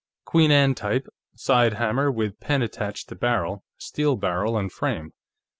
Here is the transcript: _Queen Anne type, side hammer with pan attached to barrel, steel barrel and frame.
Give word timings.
_Queen 0.25 0.49
Anne 0.49 0.73
type, 0.73 1.05
side 1.35 1.73
hammer 1.73 2.11
with 2.11 2.39
pan 2.39 2.63
attached 2.63 3.07
to 3.09 3.13
barrel, 3.15 3.63
steel 3.77 4.15
barrel 4.15 4.57
and 4.57 4.71
frame. 4.71 5.13